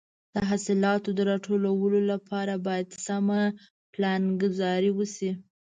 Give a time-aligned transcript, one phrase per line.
[0.33, 3.41] د حاصلاتو د راټولولو لپاره باید سمه
[3.93, 5.31] پلانګذاري وشي.